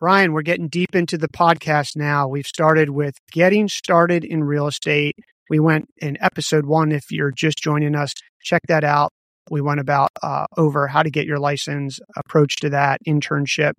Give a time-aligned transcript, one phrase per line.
[0.00, 2.28] Bryan, we're getting deep into the podcast now.
[2.28, 5.16] We've started with getting started in real estate.
[5.50, 6.92] We went in episode one.
[6.92, 9.10] If you're just joining us, check that out.
[9.50, 13.72] We went about uh, over how to get your license, approach to that, internship.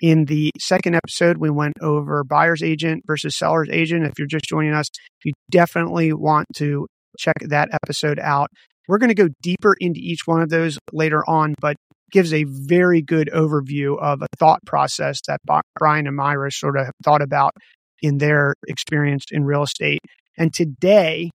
[0.00, 4.04] In the second episode, we went over buyer's agent versus seller's agent.
[4.04, 4.86] If you're just joining us,
[5.24, 6.86] you definitely want to
[7.18, 8.48] check that episode out.
[8.86, 11.74] We're going to go deeper into each one of those later on, but
[12.14, 16.86] gives a very good overview of a thought process that Bryan and Mayra sort of
[17.02, 17.50] thought about
[18.00, 19.98] in their experience in real estate.
[20.38, 21.30] And today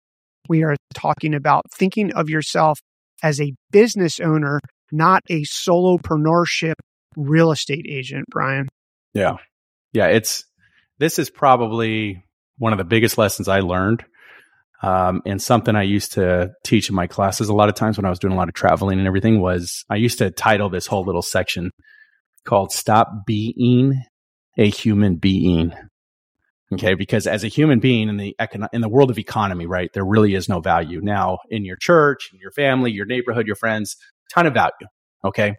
[0.50, 2.78] we are talking about thinking of yourself
[3.22, 4.60] as a business owner,
[4.92, 6.74] not a solopreneurship
[7.16, 8.68] real estate agent, Bryan.
[9.14, 9.36] Yeah.
[9.94, 10.08] Yeah.
[10.08, 10.44] It's,
[10.98, 12.22] this is probably
[12.58, 14.04] one of the biggest lessons I learned
[14.82, 18.04] um, and something I used to teach in my classes a lot of times when
[18.04, 20.86] I was doing a lot of traveling and everything was I used to title this
[20.86, 21.70] whole little section
[22.44, 24.02] called Stop Being
[24.58, 25.72] a Human Being.
[26.72, 26.94] Okay.
[26.94, 30.04] Because as a human being in the econ- in the world of economy, right, there
[30.04, 31.00] really is no value.
[31.00, 33.96] Now in your church, in your family, your neighborhood, your friends,
[34.34, 34.72] ton of value.
[35.24, 35.54] Okay.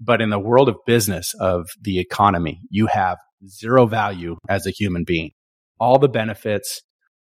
[0.00, 4.70] But in the world of business, of the economy, you have zero value as a
[4.70, 5.30] human being.
[5.80, 6.82] All the benefits,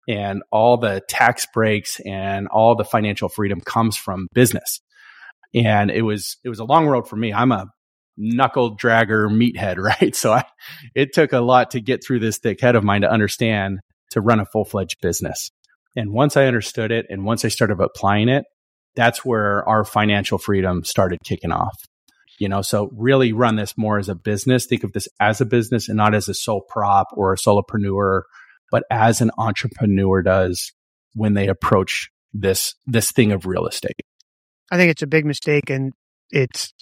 [0.07, 4.79] and all the tax breaks and all the financial freedom comes from business.
[5.53, 7.33] And it was it was a long road for me.
[7.33, 7.67] I'm a
[8.17, 10.15] knuckle dragger meathead, right?
[10.15, 10.43] So I,
[10.95, 13.79] it took a lot to get through this thick head of mine to understand
[14.11, 15.51] to run a full fledged business.
[15.95, 18.45] And once I understood it and once I started applying it,
[18.95, 21.75] that's where our financial freedom started kicking off.
[22.39, 24.67] You know, so really run this more as a business.
[24.67, 28.21] Think of this as a business and not as a sole prop or a solopreneur
[28.71, 30.73] but as an entrepreneur does
[31.13, 34.01] when they approach this this thing of real estate.
[34.71, 35.93] I think it's a big mistake, and
[36.29, 36.73] it's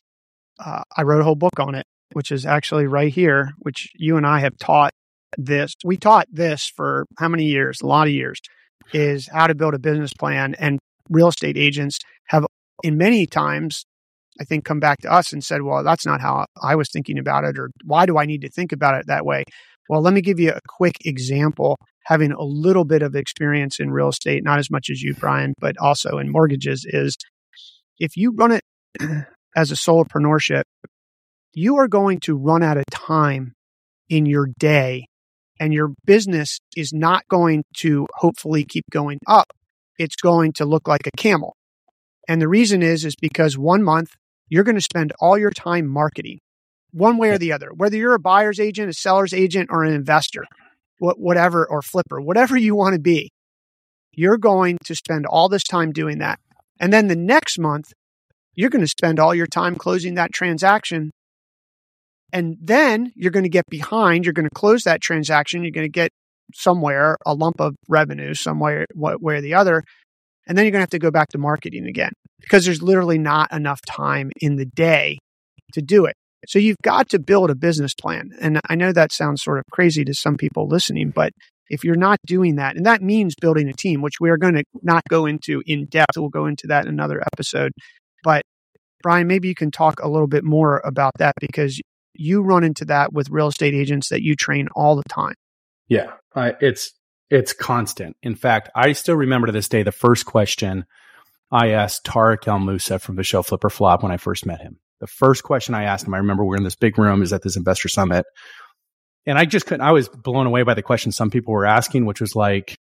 [0.63, 4.17] uh, I wrote a whole book on it, which is actually right here, which you
[4.17, 4.91] and I have taught
[5.37, 5.73] this.
[5.83, 7.81] We taught this for how many years?
[7.81, 8.39] A lot of years.
[8.93, 10.77] Is how to build a business plan, and
[11.09, 12.45] real estate agents have,
[12.83, 13.83] in many times,
[14.39, 17.17] I think, come back to us and said, "Well, that's not how I was thinking
[17.17, 19.43] about it," or "Why do I need to think about it that way?"
[19.89, 21.77] Well, let me give you a quick example.
[22.05, 25.53] Having a little bit of experience in real estate, not as much as you, Bryan,
[25.59, 27.15] but also in mortgages, is
[27.99, 28.61] if you run it
[29.55, 30.63] as a solopreneurship,
[31.53, 33.53] you are going to run out of time
[34.09, 35.07] in your day
[35.59, 39.47] and your business is not going to hopefully keep going up.
[39.97, 41.55] It's going to look like a camel.
[42.27, 44.09] And the reason is, is because one month
[44.49, 46.39] you're going to spend all your time marketing
[46.95, 49.93] one way or the other, whether you're a buyer's agent, a seller's agent, or an
[49.93, 50.45] investor,
[50.99, 53.31] whatever, or flipper, whatever you want to be,
[54.13, 56.39] you're going to spend all this time doing that.
[56.79, 57.91] And then the next month,
[58.53, 61.11] you're going to spend all your time closing that transaction.
[62.31, 64.23] And then you're going to get behind.
[64.23, 65.63] You're going to close that transaction.
[65.63, 66.11] You're going to get
[66.53, 69.83] somewhere a lump of revenue, somewhere, one way or the other.
[70.47, 73.17] And then you're going to have to go back to marketing again because there's literally
[73.17, 75.17] not enough time in the day
[75.73, 76.15] to do it.
[76.47, 78.31] So you've got to build a business plan.
[78.41, 81.31] And I know that sounds sort of crazy to some people listening, but
[81.69, 84.53] if you're not doing that, and that means building a team, which we are going
[84.53, 87.71] to not go into in depth, we'll go into that in another episode.
[88.23, 88.43] But
[89.01, 91.79] Bryan, maybe you can talk a little bit more about that because
[92.13, 95.35] you run into that with real estate agents that you train all the time.
[95.87, 96.93] Yeah, it's
[97.29, 98.15] it's constant.
[98.23, 100.85] In fact, I still remember to this day the first question
[101.51, 104.61] I asked Tarek El Moussa from the show Flip or Flop when I first met
[104.61, 107.33] him the first question I asked him, I remember we're in this big room, is
[107.33, 108.25] at this investor summit.
[109.25, 112.05] And I just couldn't, I was blown away by the question some people were asking,
[112.05, 112.77] which was like,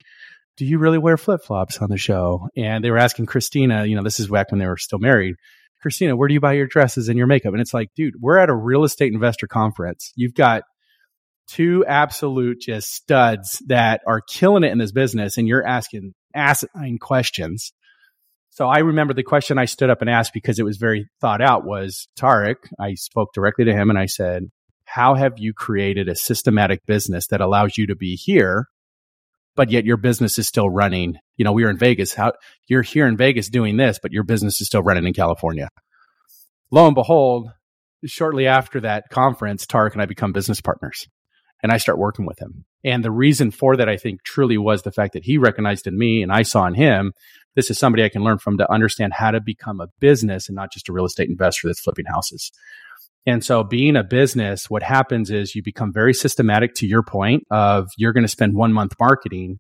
[0.57, 2.49] do you really wear flip flops on the show?
[2.57, 5.37] And they were asking Christina, you know, this is back when they were still married.
[5.81, 7.53] Christina, where do you buy your dresses and your makeup?
[7.53, 10.13] And it's like, dude, we're at a real estate investor conference.
[10.15, 10.65] You've got
[11.49, 16.99] two absolute just studs that are killing it in this business, and you're asking asinine
[16.99, 17.73] questions.
[18.51, 21.41] So I remember the question I stood up and asked because it was very thought
[21.41, 22.57] out was Tarek.
[22.81, 24.51] I spoke directly to him and I said,
[24.85, 28.67] How have you created a systematic business that allows you to be here,
[29.55, 31.17] but yet your business is still running?
[31.37, 32.13] You know, we were in Vegas.
[32.13, 32.33] How
[32.67, 35.69] you're here in Vegas doing this, but your business is still running in California.
[36.73, 37.51] Lo and behold,
[38.05, 41.07] shortly after that conference, Tarek and I become business partners
[41.63, 42.65] and I start working with him.
[42.83, 45.97] And the reason for that, I think, truly was the fact that he recognized in
[45.99, 47.13] me and I saw in him
[47.61, 50.57] this is somebody I can learn from to understand how to become a business and
[50.57, 52.51] not just a real estate investor that's flipping houses.
[53.27, 57.45] And so being a business, what happens is you become very systematic to your point
[57.51, 59.59] of you're going to spend one month marketing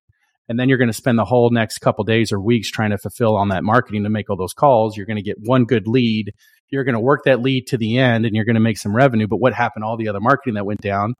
[0.48, 2.96] and then you're going to spend the whole next couple days or weeks trying to
[2.96, 4.96] fulfill on that marketing to make all those calls.
[4.96, 6.32] You're going to get one good lead.
[6.70, 8.96] You're going to work that lead to the end and you're going to make some
[8.96, 9.26] revenue.
[9.28, 9.84] But what happened?
[9.84, 11.16] All the other marketing that went down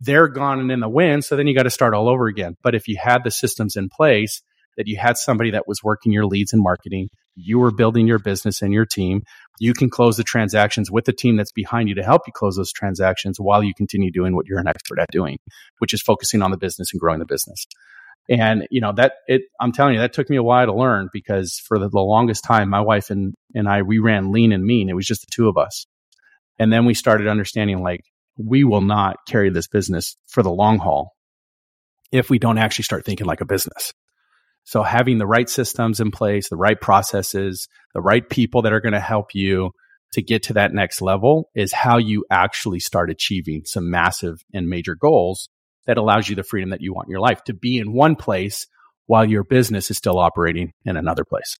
[0.00, 1.24] they're gone and in the wind.
[1.24, 2.56] So then you got to start all over again.
[2.62, 4.42] But if you had the systems in place,
[4.76, 8.18] that you had somebody that was working your leads and marketing, you were building your
[8.18, 9.22] business and your team,
[9.58, 12.56] you can close the transactions with the team that's behind you to help you close
[12.56, 15.38] those transactions while you continue doing what you're an expert at doing,
[15.78, 17.66] which is focusing on the business and growing the business.
[18.28, 21.08] And, you know, that it, I'm telling you, that took me a while to learn
[21.12, 24.64] because for the, the longest time, my wife and, and I, we ran lean and
[24.64, 24.88] mean.
[24.88, 25.86] It was just the two of us.
[26.58, 28.00] And then we started understanding like,
[28.36, 31.12] we will not carry this business for the long haul
[32.12, 33.92] if we don't actually start thinking like a business.
[34.66, 38.80] So having the right systems in place, the right processes, the right people that are
[38.80, 39.70] going to help you
[40.12, 44.68] to get to that next level is how you actually start achieving some massive and
[44.68, 45.48] major goals
[45.86, 48.16] that allows you the freedom that you want in your life to be in one
[48.16, 48.66] place
[49.06, 51.58] while your business is still operating in another place.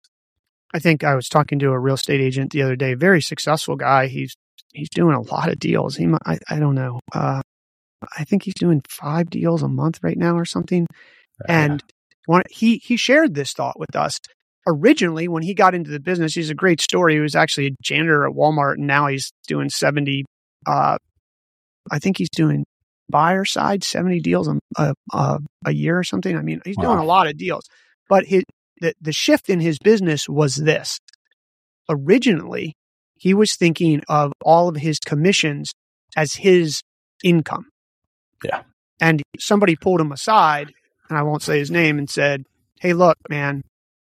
[0.74, 3.76] I think I was talking to a real estate agent the other day, very successful
[3.76, 4.08] guy.
[4.08, 4.34] He's
[4.72, 5.94] he's doing a lot of deals.
[5.94, 6.98] He, I, I don't know.
[7.14, 7.40] Uh,
[8.18, 10.88] I think he's doing five deals a month right now or something.
[11.40, 11.84] Uh, and
[12.50, 14.20] he he shared this thought with us.
[14.66, 17.14] Originally, when he got into the business, he's a great story.
[17.14, 20.24] He was actually a janitor at Walmart, and now he's doing seventy.
[20.66, 20.98] Uh,
[21.90, 22.64] I think he's doing
[23.08, 26.36] buyer side seventy deals a a, a, year or something.
[26.36, 26.84] I mean, he's wow.
[26.84, 27.64] doing a lot of deals.
[28.08, 28.42] But his
[28.80, 30.98] the, the shift in his business was this.
[31.88, 32.74] Originally,
[33.16, 35.72] he was thinking of all of his commissions
[36.16, 36.82] as his
[37.22, 37.66] income.
[38.44, 38.62] Yeah.
[39.00, 40.72] And somebody pulled him aside,
[41.08, 42.44] and I won't say his name, and said,
[42.80, 43.62] Hey, look, man,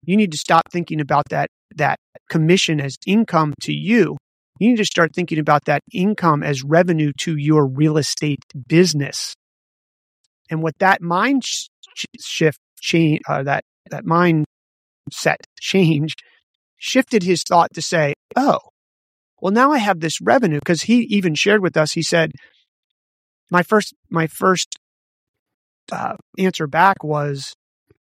[0.03, 1.99] you need to stop thinking about that, that
[2.29, 4.17] commission as income to you.
[4.59, 9.35] You need to start thinking about that income as revenue to your real estate business.
[10.49, 11.67] And what that mind sh-
[12.19, 16.15] shift change, uh, that, that mindset change
[16.77, 18.59] shifted his thought to say, Oh,
[19.39, 22.31] well, now I have this revenue because he even shared with us, he said,
[23.49, 24.77] my first, my first
[25.91, 27.53] uh, answer back was,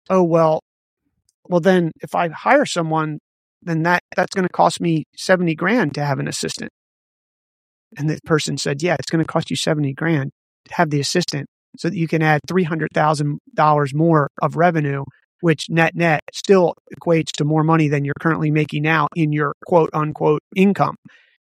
[0.10, 0.62] oh, well,
[1.48, 3.20] well, then if I hire someone,
[3.62, 6.72] then that, that's going to cost me 70 grand to have an assistant.
[7.98, 10.32] And the person said, yeah, it's going to cost you 70 grand
[10.66, 15.04] to have the assistant so that you can add $300,000 more of revenue,
[15.42, 19.54] which net net still equates to more money than you're currently making now in your
[19.66, 20.96] quote unquote income.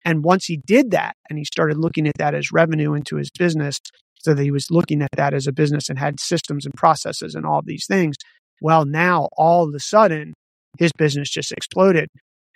[0.04, 3.30] And once he did that and he started looking at that as revenue into his
[3.30, 3.78] business,
[4.26, 7.36] so that he was looking at that as a business and had systems and processes
[7.36, 8.16] and all these things.
[8.60, 10.34] Well, now all of a sudden
[10.80, 12.08] his business just exploded.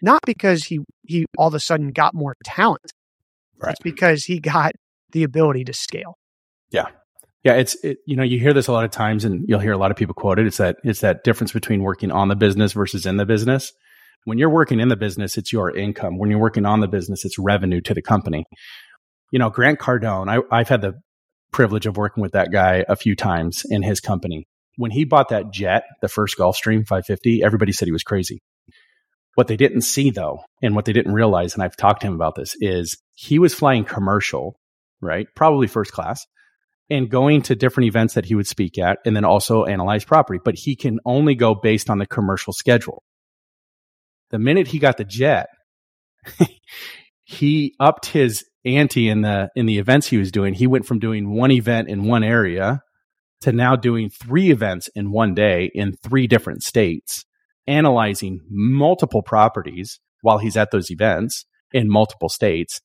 [0.03, 2.91] Not because he he all of a sudden got more talent.
[3.63, 3.71] Right.
[3.71, 4.73] It's because he got
[5.13, 6.17] the ability to scale.
[6.71, 6.87] Yeah.
[7.45, 9.73] Yeah, it's it, you know you hear this a lot of times, and you'll hear
[9.73, 10.47] a lot of people quote it.
[10.47, 13.73] It's that it's that difference between working on the business versus in the business.
[14.25, 16.19] When you're working in the business, it's your income.
[16.19, 18.45] When you're working on the business, it's revenue to the company.
[19.31, 21.01] You know, Grant Cardone, I, I've had the
[21.53, 24.47] privilege of working with that guy a few times in his company.
[24.77, 28.41] When he bought that jet, the first Gulfstream 550, everybody said he was crazy.
[29.35, 32.15] What they didn't see though, and what they didn't realize, and I've talked to him
[32.15, 34.59] about this, is he was flying commercial,
[35.01, 35.27] right?
[35.35, 36.27] Probably first class
[36.91, 40.41] and going to different events that he would speak at and then also analyze property.
[40.45, 43.05] But he can only go based on the commercial schedule.
[44.31, 45.47] The minute he got the jet,
[47.31, 50.53] he upped his ante in the in the events he was doing.
[50.53, 52.83] He went from doing one event in one area
[53.43, 57.25] to now doing three events in one day in three different states,
[57.69, 62.81] analyzing multiple properties while he's at those events in multiple states.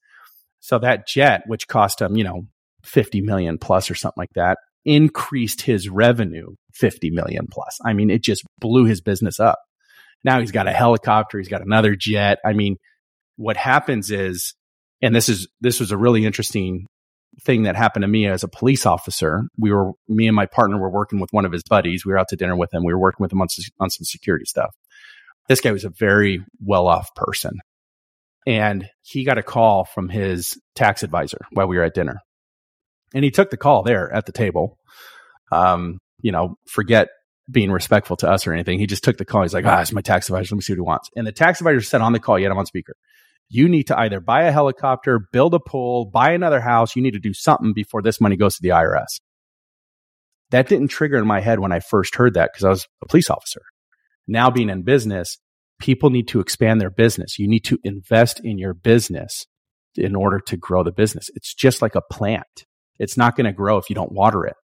[0.60, 2.44] So that jet, which cost him, you know,
[2.84, 7.80] 50 million plus or something like that, increased his revenue 50 million plus.
[7.84, 9.58] I mean, it just blew his business up.
[10.24, 12.38] Now he's got a helicopter, he's got another jet.
[12.46, 12.78] I mean,
[13.36, 14.54] what happens is,
[15.02, 16.88] and this is, this was a really interesting
[17.42, 19.44] thing that happened to me as a police officer.
[19.58, 22.06] We were, me and my partner were working with one of his buddies.
[22.06, 22.84] We were out to dinner with him.
[22.84, 23.48] We were working with him on,
[23.80, 24.74] on some security stuff.
[25.48, 27.60] This guy was a very well off person.
[28.48, 32.20] And he got a call from his tax advisor while we were at dinner.
[33.14, 34.78] And he took the call there at the table.
[35.52, 37.10] Um, you know, forget
[37.50, 38.80] being respectful to us or anything.
[38.80, 39.44] He just took the call.
[39.44, 40.56] He's like, ah, it's my tax advisor.
[40.56, 41.10] Let me see what he wants.
[41.16, 42.96] And the tax advisor said on the call, yet I'm on speaker.
[43.50, 46.96] You need to either buy a helicopter, build a pool, buy another house.
[46.96, 49.20] You need to do something before this money goes to the IRS.
[50.52, 53.08] That didn't trigger in my head when I first heard that because I was a
[53.08, 53.62] police officer.
[54.28, 55.38] Now being in business,
[55.80, 57.38] people need to expand their business.
[57.40, 59.46] You need to invest in your business
[59.96, 61.30] in order to grow the business.
[61.36, 62.66] It's just like a plant.
[63.00, 64.56] It's not going to grow if you don't water it.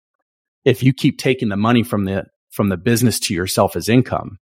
[0.63, 4.37] If you keep taking the money from the from the business to yourself as income,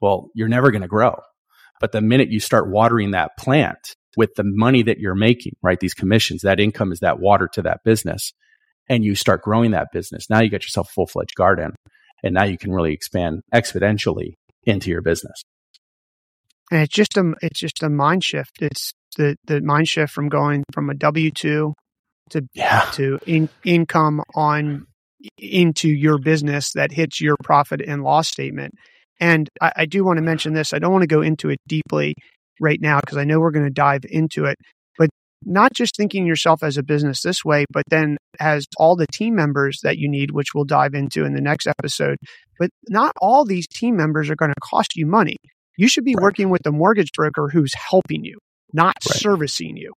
[0.00, 1.16] well, you're never going to grow.
[1.80, 5.78] But the minute you start watering that plant with the money that you're making, right?
[5.78, 8.32] These commissions, that income is that water to that business.
[8.88, 10.30] and you start growing that business.
[10.30, 11.74] Now you got yourself a full fledged garden
[12.22, 15.42] and now you can really expand exponentially into your business.
[16.70, 18.58] And it's just a it's just a mind shift.
[18.60, 21.74] It's the the mind shift from going from a W two
[22.30, 22.88] to yeah.
[22.94, 24.86] to in, income on
[25.38, 28.74] into your business that hits your profit and loss statement.
[29.20, 30.72] And I, I do want to mention this.
[30.72, 32.14] I don't want to go into it deeply
[32.60, 34.56] right now because I know we're going to dive into it.
[34.98, 35.10] But
[35.44, 39.34] not just thinking yourself as a business this way, but then as all the team
[39.34, 42.18] members that you need, which we'll dive into in the next episode.
[42.58, 45.36] But not all these team members are going to cost you money.
[45.76, 46.22] You should be right.
[46.22, 48.38] working with a mortgage broker who's helping you,
[48.72, 49.18] not right.
[49.18, 49.92] servicing you.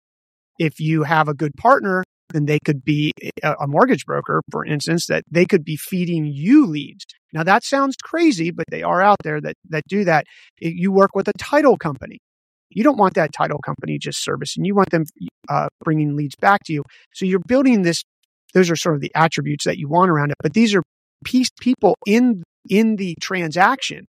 [0.58, 5.06] If you have a good partner, then they could be a mortgage broker, for instance,
[5.06, 7.04] that they could be feeding you leads.
[7.32, 10.24] Now that sounds crazy, but they are out there that, that do that.
[10.58, 12.18] You work with a title company.
[12.70, 14.64] You don't want that title company just servicing.
[14.64, 15.04] You want them
[15.48, 16.82] uh, bringing leads back to you.
[17.14, 18.02] So you're building this.
[18.54, 20.36] Those are sort of the attributes that you want around it.
[20.42, 20.82] But these are
[21.24, 24.06] piece people in in the transaction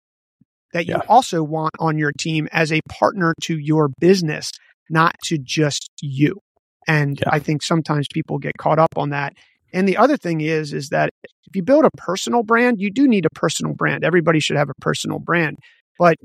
[0.73, 1.03] that you yeah.
[1.09, 4.51] also want on your team as a partner to your business,
[4.89, 6.39] not to just you.
[6.87, 7.31] And yeah.
[7.33, 9.35] I think sometimes people get caught up on that.
[9.73, 13.07] And the other thing is, is that if you build a personal brand, you do
[13.07, 14.05] need a personal brand.
[14.05, 15.59] Everybody should have a personal brand,
[15.99, 16.17] but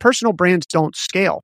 [0.00, 1.42] personal brands don't scale.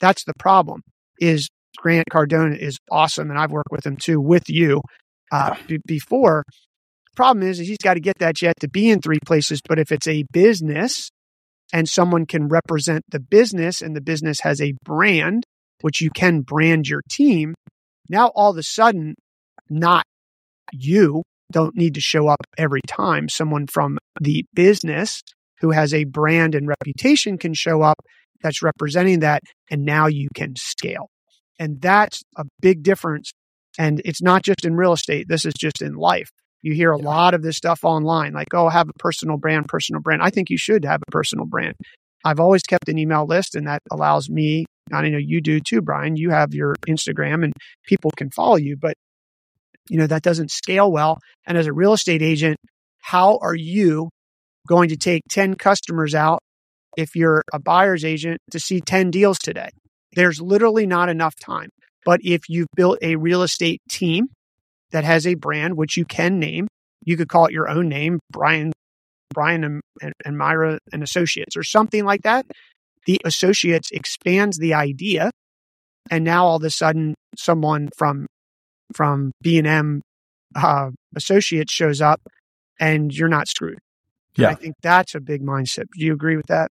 [0.00, 0.82] That's the problem
[1.18, 3.30] is Grant Cardone is awesome.
[3.30, 4.80] And I've worked with him too, with you
[5.32, 6.44] uh, b- before.
[7.14, 9.60] Problem is, is he's got to get that jet to be in three places.
[9.66, 11.10] But if it's a business
[11.72, 15.44] and someone can represent the business and the business has a brand,
[15.80, 17.54] which you can brand your team,
[18.08, 19.14] now all of a sudden,
[19.68, 20.04] not
[20.72, 21.22] you
[21.52, 23.28] don't need to show up every time.
[23.28, 25.22] Someone from the business
[25.60, 27.96] who has a brand and reputation can show up
[28.42, 29.42] that's representing that.
[29.70, 31.08] And now you can scale.
[31.58, 33.32] And that's a big difference.
[33.78, 35.26] And it's not just in real estate.
[35.28, 36.28] This is just in life.
[36.62, 40.00] You hear a lot of this stuff online, like, oh, have a personal brand, personal
[40.00, 40.22] brand.
[40.22, 41.74] I think you should have a personal brand.
[42.24, 45.82] I've always kept an email list, and that allows me, I know you do too,
[45.82, 46.16] Bryan.
[46.16, 47.52] You have your Instagram and
[47.86, 48.94] people can follow you, but
[49.88, 51.18] you know, that doesn't scale well.
[51.46, 52.56] And as a real estate agent,
[53.00, 54.08] how are you
[54.66, 56.40] going to take 10 customers out
[56.96, 59.68] if you're a buyer's agent to see 10 deals today?
[60.14, 61.68] There's literally not enough time.
[62.04, 64.28] But if you've built a real estate team
[64.92, 66.68] that has a brand, which you can name,
[67.04, 68.72] you could call it your own name, Bryan,
[69.34, 72.46] Bryan and, and, and Mayra and Associates or something like that.
[73.06, 75.30] The associates expands the idea.
[76.10, 78.26] And now all of a sudden someone from
[78.94, 80.02] from B and M
[80.54, 82.20] uh, associates shows up,
[82.78, 83.78] and you're not screwed.
[84.36, 85.84] Yeah, I think that's a big mindset.
[85.96, 86.70] Do you agree with that?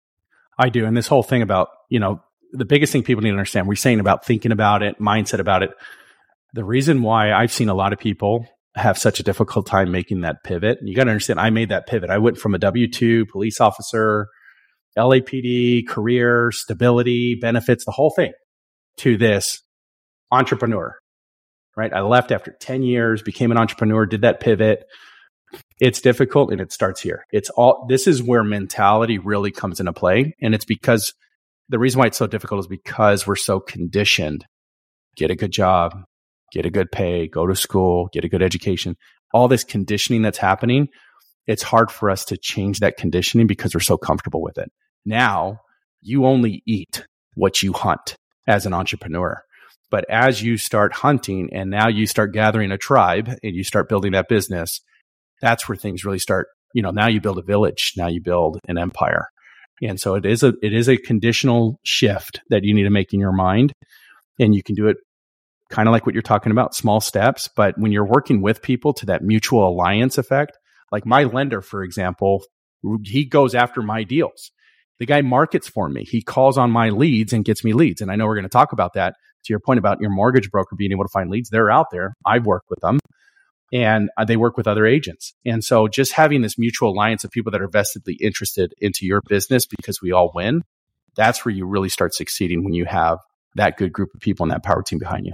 [0.59, 0.85] I do.
[0.85, 2.21] And this whole thing about you know
[2.51, 3.67] the biggest thing people need to understand.
[3.67, 5.71] We're saying about thinking about it, mindset about it.
[6.53, 10.21] The reason why I've seen a lot of people have such a difficult time making
[10.21, 10.79] that pivot.
[10.79, 12.09] And you got to understand, I made that pivot.
[12.09, 14.27] I went from a W 2 police officer,
[14.97, 18.33] LAPD, career, stability, benefits, the whole thing
[18.97, 19.61] to this
[20.31, 20.95] entrepreneur
[21.75, 21.93] right?
[21.93, 24.85] I left after 10 years, became an entrepreneur, did that pivot.
[25.79, 27.25] It's difficult and it starts here.
[27.31, 30.35] It's all, this is where mentality really comes into play.
[30.41, 31.13] And it's because
[31.69, 34.45] the reason why it's so difficult is because we're so conditioned.
[35.15, 36.03] Get a good job,
[36.51, 38.95] get a good pay, go to school, get a good education.
[39.33, 40.89] All this conditioning that's happening,
[41.47, 44.71] it's hard for us to change that conditioning because we're so comfortable with it.
[45.05, 45.59] Now
[46.01, 47.05] you only eat
[47.35, 48.15] what you hunt
[48.47, 49.41] as an entrepreneur.
[49.89, 53.89] But as you start hunting and now you start gathering a tribe and you start
[53.89, 54.81] building that business,
[55.41, 56.47] that's where things really start.
[56.73, 59.27] You know, now you build a village, now you build an empire.
[59.81, 63.13] And so it is a it is a conditional shift that you need to make
[63.13, 63.73] in your mind.
[64.39, 64.97] And you can do it
[65.69, 67.49] kind of like what you're talking about, small steps.
[67.55, 70.57] But when you're working with people to that mutual alliance effect,
[70.91, 72.43] like my lender, for example,
[73.03, 74.51] he goes after my deals.
[74.99, 76.03] The guy markets for me.
[76.03, 78.01] He calls on my leads and gets me leads.
[78.01, 80.49] And I know we're going to talk about that to your point about your mortgage
[80.49, 82.15] broker being able to find leads, they're out there.
[82.25, 82.99] I've worked with them
[83.73, 85.33] and uh, they work with other agents.
[85.45, 89.21] And so just having this mutual alliance of people that are vestedly interested into your
[89.27, 90.61] business because we all win,
[91.15, 93.17] that's where you really start succeeding when you have
[93.55, 95.33] that good group of people and that power team behind you.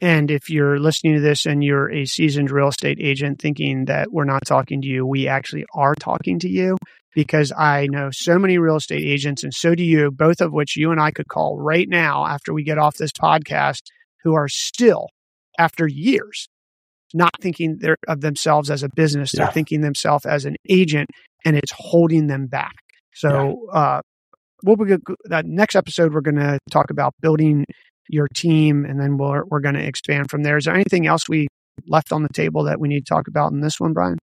[0.00, 4.12] And if you're listening to this and you're a seasoned real estate agent thinking that
[4.12, 6.76] we're not talking to you, we actually are talking to you
[7.14, 10.76] because I know so many real estate agents, and so do you, both of which
[10.76, 13.82] you and I could call right now after we get off this podcast,
[14.24, 15.08] who are still,
[15.58, 16.48] after years,
[17.14, 19.32] not thinking of themselves as a business.
[19.32, 21.08] They're thinking themselves as an agent,
[21.44, 22.74] and it's holding them back.
[23.14, 23.78] So, yeah.
[23.78, 24.00] uh,
[24.64, 26.12] we'll be that next episode.
[26.12, 27.64] We're going to talk about building
[28.08, 30.56] your team, and then we're we're going to expand from there.
[30.56, 31.48] Is there anything else we
[31.86, 34.18] left on the table that we need to talk about in this one, Bryan?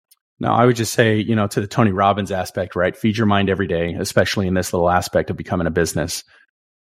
[0.41, 2.97] No, I would just say, you know, to the Tony Robbins aspect, right?
[2.97, 6.25] Feed your mind every day, especially in this little aspect of becoming a business.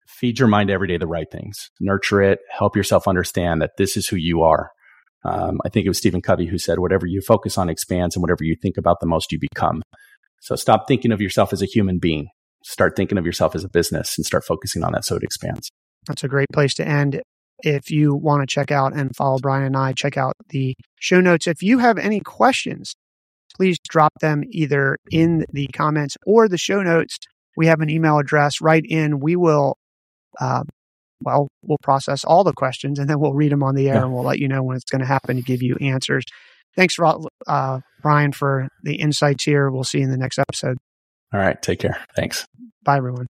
[0.08, 1.72] Feed your mind every day the right things.
[1.80, 2.40] Nurture it.
[2.52, 4.70] Help yourself understand that this is who you are.
[5.26, 8.22] Um, I think it was Stephen Covey who said, whatever you focus on expands and
[8.22, 9.82] whatever you think about the most, you become.
[10.40, 12.28] So stop thinking of yourself as a human being.
[12.64, 15.72] Start thinking of yourself as a business and start focusing on that so it expands.
[16.08, 17.22] That's a great place to end.
[17.64, 21.22] If you want to check out and follow Bryan and I, check out the show
[21.22, 21.48] notes.
[21.48, 22.96] If you have any questions,
[23.58, 27.18] please drop them either in the comments or the show notes.
[27.58, 29.20] We have an email address right in.
[29.20, 29.78] We will,
[30.40, 30.64] uh,
[31.22, 34.04] well, we'll process all the questions and then we'll read them on the air yeah.
[34.04, 36.24] and we'll let you know when it's going to happen to give you answers.
[36.76, 36.96] Thanks,
[37.48, 39.72] uh, Bryan, for the insights here.
[39.72, 40.78] We'll see you in the next episode.
[41.34, 41.60] All right.
[41.60, 41.98] Take care.
[42.16, 42.46] Thanks.
[42.84, 43.28] Bye, everyone.